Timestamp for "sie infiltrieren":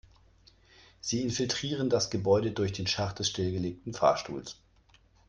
0.99-1.91